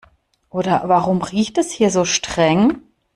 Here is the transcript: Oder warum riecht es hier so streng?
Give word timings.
Oder 0.49 0.81
warum 0.89 1.21
riecht 1.21 1.59
es 1.59 1.69
hier 1.69 1.91
so 1.91 2.05
streng? 2.05 2.81